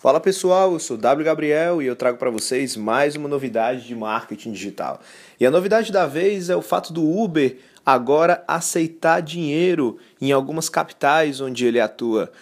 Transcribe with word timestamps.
Fala 0.00 0.18
pessoal, 0.18 0.72
eu 0.72 0.78
sou 0.78 0.96
W 0.96 1.26
Gabriel 1.26 1.82
e 1.82 1.86
eu 1.86 1.94
trago 1.94 2.16
para 2.16 2.30
vocês 2.30 2.74
mais 2.74 3.16
uma 3.16 3.28
novidade 3.28 3.86
de 3.86 3.94
marketing 3.94 4.52
digital. 4.52 4.98
E 5.38 5.44
a 5.44 5.50
novidade 5.50 5.92
da 5.92 6.06
vez 6.06 6.48
é 6.48 6.56
o 6.56 6.62
fato 6.62 6.90
do 6.90 7.06
Uber 7.06 7.58
agora 7.84 8.42
aceitar 8.48 9.20
dinheiro 9.20 9.98
em 10.18 10.32
algumas 10.32 10.70
capitais 10.70 11.42
onde 11.42 11.66
ele 11.66 11.78
atua. 11.78 12.32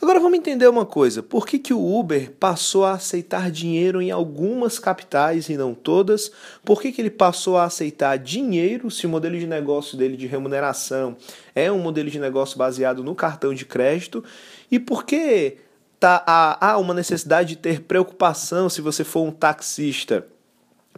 Agora 0.00 0.20
vamos 0.20 0.38
entender 0.38 0.68
uma 0.68 0.86
coisa: 0.86 1.20
por 1.20 1.44
que, 1.44 1.58
que 1.58 1.74
o 1.74 1.98
Uber 1.98 2.30
passou 2.38 2.84
a 2.84 2.92
aceitar 2.92 3.50
dinheiro 3.50 4.00
em 4.00 4.12
algumas 4.12 4.78
capitais 4.78 5.48
e 5.48 5.56
não 5.56 5.74
todas? 5.74 6.30
Por 6.64 6.80
que, 6.80 6.92
que 6.92 7.02
ele 7.02 7.10
passou 7.10 7.58
a 7.58 7.64
aceitar 7.64 8.16
dinheiro 8.16 8.92
se 8.92 9.06
o 9.06 9.08
modelo 9.08 9.36
de 9.36 9.46
negócio 9.48 9.98
dele 9.98 10.16
de 10.16 10.28
remuneração 10.28 11.16
é 11.52 11.72
um 11.72 11.80
modelo 11.80 12.08
de 12.08 12.20
negócio 12.20 12.56
baseado 12.56 13.02
no 13.02 13.16
cartão 13.16 13.52
de 13.52 13.64
crédito? 13.64 14.22
E 14.70 14.78
por 14.78 15.04
que 15.04 15.56
tá, 15.98 16.22
há, 16.26 16.70
há 16.70 16.78
uma 16.78 16.94
necessidade 16.94 17.50
de 17.50 17.56
ter 17.56 17.82
preocupação 17.82 18.68
se 18.68 18.80
você 18.80 19.04
for 19.04 19.22
um 19.22 19.30
taxista? 19.30 20.26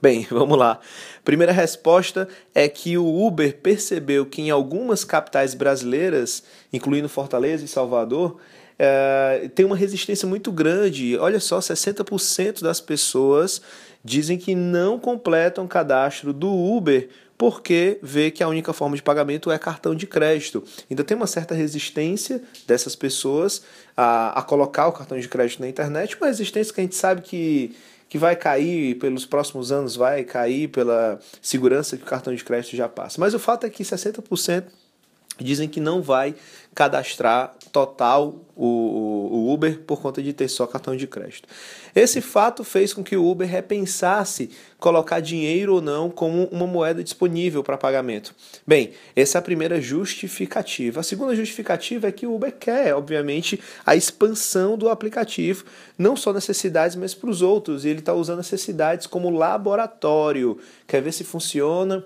Bem, 0.00 0.26
vamos 0.30 0.58
lá. 0.58 0.80
Primeira 1.24 1.52
resposta 1.52 2.28
é 2.54 2.68
que 2.68 2.96
o 2.96 3.26
Uber 3.26 3.58
percebeu 3.58 4.24
que 4.24 4.42
em 4.42 4.50
algumas 4.50 5.04
capitais 5.04 5.54
brasileiras, 5.54 6.42
incluindo 6.72 7.08
Fortaleza 7.08 7.64
e 7.64 7.68
Salvador, 7.68 8.38
é, 8.82 9.50
tem 9.54 9.66
uma 9.66 9.76
resistência 9.76 10.26
muito 10.26 10.50
grande. 10.50 11.14
Olha 11.18 11.38
só, 11.38 11.58
60% 11.58 12.62
das 12.62 12.80
pessoas 12.80 13.60
dizem 14.02 14.38
que 14.38 14.54
não 14.54 14.98
completam 14.98 15.66
o 15.66 15.68
cadastro 15.68 16.32
do 16.32 16.50
Uber 16.50 17.10
porque 17.36 17.98
vê 18.02 18.30
que 18.30 18.42
a 18.42 18.48
única 18.48 18.72
forma 18.72 18.96
de 18.96 19.02
pagamento 19.02 19.50
é 19.50 19.58
cartão 19.58 19.94
de 19.94 20.06
crédito. 20.06 20.64
Então 20.90 21.04
tem 21.04 21.14
uma 21.14 21.26
certa 21.26 21.54
resistência 21.54 22.42
dessas 22.66 22.96
pessoas 22.96 23.62
a, 23.94 24.38
a 24.38 24.42
colocar 24.42 24.88
o 24.88 24.92
cartão 24.92 25.18
de 25.18 25.28
crédito 25.28 25.60
na 25.60 25.68
internet, 25.68 26.16
uma 26.16 26.28
resistência 26.28 26.72
que 26.72 26.80
a 26.80 26.84
gente 26.84 26.96
sabe 26.96 27.20
que, 27.20 27.76
que 28.08 28.16
vai 28.16 28.34
cair 28.34 28.94
pelos 28.94 29.26
próximos 29.26 29.70
anos, 29.70 29.94
vai 29.94 30.24
cair 30.24 30.68
pela 30.68 31.18
segurança 31.42 31.98
que 31.98 32.02
o 32.02 32.06
cartão 32.06 32.34
de 32.34 32.42
crédito 32.42 32.74
já 32.76 32.88
passa. 32.88 33.20
Mas 33.20 33.34
o 33.34 33.38
fato 33.38 33.66
é 33.66 33.70
que 33.70 33.82
60% 33.82 34.64
dizem 35.44 35.68
que 35.68 35.80
não 35.80 36.02
vai 36.02 36.34
cadastrar 36.74 37.54
total 37.72 38.34
o, 38.56 38.66
o, 38.66 39.52
Uber 39.52 39.80
por 39.80 40.00
conta 40.00 40.22
de 40.22 40.32
ter 40.32 40.48
só 40.48 40.66
cartão 40.66 40.96
de 40.96 41.06
crédito. 41.06 41.48
Esse 41.94 42.20
fato 42.20 42.62
fez 42.62 42.92
com 42.92 43.02
que 43.02 43.16
o 43.16 43.28
Uber 43.28 43.48
repensasse 43.48 44.50
colocar 44.78 45.20
dinheiro 45.20 45.74
ou 45.74 45.80
não 45.80 46.10
como 46.10 46.44
uma 46.44 46.66
moeda 46.66 47.02
disponível 47.02 47.62
para 47.62 47.76
pagamento. 47.76 48.34
Bem, 48.66 48.92
essa 49.16 49.38
é 49.38 49.40
a 49.40 49.42
primeira 49.42 49.80
justificativa. 49.80 51.00
A 51.00 51.02
segunda 51.02 51.34
justificativa 51.34 52.08
é 52.08 52.12
que 52.12 52.26
o 52.26 52.34
Uber 52.34 52.52
quer, 52.52 52.94
obviamente, 52.94 53.60
a 53.84 53.96
expansão 53.96 54.76
do 54.76 54.88
aplicativo, 54.88 55.64
não 55.98 56.16
só 56.16 56.32
necessidades, 56.32 56.96
mas 56.96 57.14
para 57.14 57.30
os 57.30 57.42
outros. 57.42 57.84
E 57.84 57.88
ele 57.88 58.00
está 58.00 58.14
usando 58.14 58.38
necessidades 58.38 59.06
como 59.06 59.30
laboratório, 59.30 60.58
quer 60.86 61.02
ver 61.02 61.12
se 61.12 61.24
funciona 61.24 62.04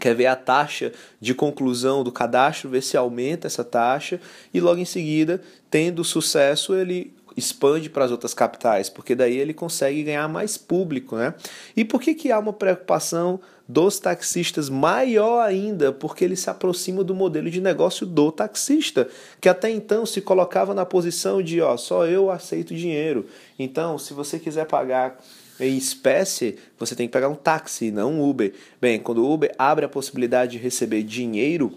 quer 0.00 0.14
ver 0.14 0.26
a 0.26 0.34
taxa 0.34 0.92
de 1.20 1.34
conclusão 1.34 2.02
do 2.02 2.10
cadastro, 2.10 2.70
ver 2.70 2.82
se 2.82 2.96
aumenta 2.96 3.46
essa 3.46 3.62
taxa 3.62 4.20
e 4.52 4.60
logo 4.60 4.80
em 4.80 4.84
seguida, 4.84 5.40
tendo 5.70 6.02
sucesso, 6.02 6.74
ele 6.74 7.14
expande 7.36 7.88
para 7.88 8.04
as 8.04 8.10
outras 8.10 8.34
capitais, 8.34 8.88
porque 8.88 9.14
daí 9.14 9.36
ele 9.36 9.54
consegue 9.54 10.02
ganhar 10.02 10.28
mais 10.28 10.56
público, 10.56 11.16
né? 11.16 11.34
E 11.76 11.84
por 11.84 12.00
que 12.00 12.14
que 12.14 12.32
há 12.32 12.38
uma 12.38 12.52
preocupação 12.52 13.40
dos 13.68 14.00
taxistas 14.00 14.68
maior 14.68 15.40
ainda, 15.42 15.92
porque 15.92 16.24
ele 16.24 16.34
se 16.34 16.50
aproxima 16.50 17.04
do 17.04 17.14
modelo 17.14 17.48
de 17.48 17.60
negócio 17.60 18.04
do 18.04 18.32
taxista, 18.32 19.08
que 19.40 19.48
até 19.48 19.70
então 19.70 20.04
se 20.04 20.20
colocava 20.20 20.74
na 20.74 20.84
posição 20.84 21.40
de, 21.40 21.60
ó, 21.60 21.76
só 21.76 22.04
eu 22.04 22.30
aceito 22.30 22.74
dinheiro. 22.74 23.26
Então, 23.56 23.96
se 23.96 24.12
você 24.12 24.40
quiser 24.40 24.66
pagar 24.66 25.20
em 25.60 25.76
espécie, 25.76 26.56
você 26.78 26.94
tem 26.94 27.06
que 27.06 27.12
pegar 27.12 27.28
um 27.28 27.34
táxi, 27.34 27.90
não 27.90 28.14
um 28.14 28.28
Uber. 28.28 28.52
Bem, 28.80 28.98
quando 28.98 29.18
o 29.18 29.32
Uber 29.32 29.54
abre 29.58 29.84
a 29.84 29.88
possibilidade 29.88 30.52
de 30.52 30.58
receber 30.58 31.02
dinheiro, 31.02 31.74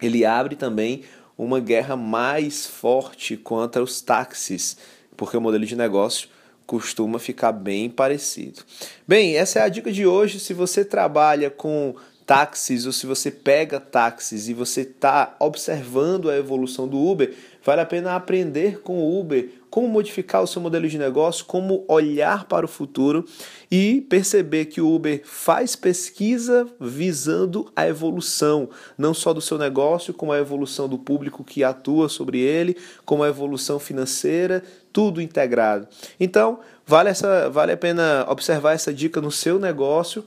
ele 0.00 0.24
abre 0.24 0.54
também 0.56 1.02
uma 1.36 1.60
guerra 1.60 1.96
mais 1.96 2.66
forte 2.66 3.36
contra 3.36 3.82
os 3.82 4.00
táxis, 4.00 4.76
porque 5.16 5.36
o 5.36 5.40
modelo 5.40 5.66
de 5.66 5.76
negócio 5.76 6.28
costuma 6.66 7.18
ficar 7.18 7.52
bem 7.52 7.88
parecido. 7.88 8.62
Bem, 9.06 9.36
essa 9.36 9.60
é 9.60 9.62
a 9.62 9.68
dica 9.68 9.92
de 9.92 10.06
hoje. 10.06 10.40
Se 10.40 10.52
você 10.52 10.84
trabalha 10.84 11.50
com 11.50 11.94
táxis 12.26 12.84
ou 12.84 12.92
se 12.92 13.06
você 13.06 13.30
pega 13.30 13.78
táxis 13.78 14.48
e 14.48 14.52
você 14.52 14.80
está 14.80 15.36
observando 15.38 16.28
a 16.28 16.36
evolução 16.36 16.88
do 16.88 16.98
Uber, 16.98 17.32
vale 17.64 17.80
a 17.80 17.86
pena 17.86 18.16
aprender 18.16 18.80
com 18.80 18.98
o 18.98 19.20
Uber 19.20 19.48
como 19.70 19.88
modificar 19.88 20.42
o 20.42 20.46
seu 20.46 20.60
modelo 20.60 20.88
de 20.88 20.98
negócio, 20.98 21.44
como 21.44 21.84
olhar 21.86 22.46
para 22.46 22.64
o 22.64 22.68
futuro 22.68 23.24
e 23.70 24.00
perceber 24.08 24.64
que 24.64 24.80
o 24.80 24.92
Uber 24.92 25.22
faz 25.24 25.76
pesquisa 25.76 26.66
visando 26.80 27.70
a 27.76 27.86
evolução, 27.86 28.70
não 28.96 29.14
só 29.14 29.32
do 29.32 29.40
seu 29.40 29.58
negócio, 29.58 30.14
como 30.14 30.32
a 30.32 30.38
evolução 30.38 30.88
do 30.88 30.98
público 30.98 31.44
que 31.44 31.62
atua 31.62 32.08
sobre 32.08 32.40
ele, 32.40 32.76
como 33.04 33.22
a 33.22 33.28
evolução 33.28 33.78
financeira, 33.78 34.64
tudo 34.92 35.20
integrado. 35.20 35.86
Então, 36.18 36.58
vale, 36.86 37.10
essa, 37.10 37.50
vale 37.50 37.72
a 37.72 37.76
pena 37.76 38.24
observar 38.28 38.72
essa 38.72 38.92
dica 38.92 39.20
no 39.20 39.30
seu 39.30 39.58
negócio 39.58 40.24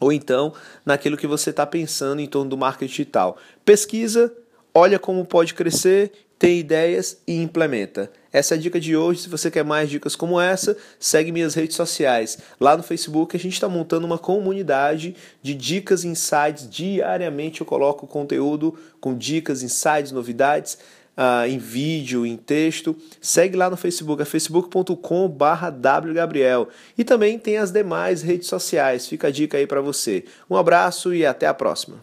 ou 0.00 0.12
então 0.12 0.52
naquilo 0.84 1.16
que 1.16 1.26
você 1.26 1.50
está 1.50 1.66
pensando 1.66 2.20
em 2.20 2.26
torno 2.26 2.50
do 2.50 2.56
marketing 2.56 2.90
digital. 2.90 3.38
Pesquisa, 3.64 4.32
olha 4.74 4.98
como 4.98 5.24
pode 5.24 5.54
crescer 5.54 6.12
tem 6.38 6.60
ideias 6.60 7.20
e 7.26 7.34
implementa. 7.42 8.10
Essa 8.32 8.54
é 8.54 8.58
a 8.58 8.60
dica 8.60 8.78
de 8.78 8.96
hoje. 8.96 9.22
Se 9.22 9.28
você 9.28 9.50
quer 9.50 9.64
mais 9.64 9.90
dicas 9.90 10.14
como 10.14 10.40
essa, 10.40 10.76
segue 11.00 11.32
minhas 11.32 11.54
redes 11.54 11.74
sociais. 11.74 12.38
Lá 12.60 12.76
no 12.76 12.82
Facebook 12.82 13.36
a 13.36 13.40
gente 13.40 13.54
está 13.54 13.68
montando 13.68 14.06
uma 14.06 14.18
comunidade 14.18 15.16
de 15.42 15.52
dicas 15.52 16.04
e 16.04 16.08
insights. 16.08 16.70
Diariamente 16.70 17.60
eu 17.60 17.66
coloco 17.66 18.06
conteúdo 18.06 18.78
com 19.00 19.16
dicas, 19.16 19.64
insights, 19.64 20.12
novidades. 20.12 20.78
Uh, 21.18 21.48
em 21.48 21.58
vídeo, 21.58 22.24
em 22.24 22.36
texto. 22.36 22.96
Segue 23.20 23.56
lá 23.56 23.68
no 23.68 23.76
Facebook, 23.76 24.22
é 24.22 24.24
facebook.com.br 24.24 26.06
wgabriel. 26.12 26.68
E 26.96 27.02
também 27.02 27.40
tem 27.40 27.58
as 27.58 27.72
demais 27.72 28.22
redes 28.22 28.46
sociais. 28.46 29.08
Fica 29.08 29.26
a 29.26 29.30
dica 29.32 29.58
aí 29.58 29.66
para 29.66 29.80
você. 29.80 30.24
Um 30.48 30.56
abraço 30.56 31.12
e 31.12 31.26
até 31.26 31.48
a 31.48 31.54
próxima. 31.54 31.96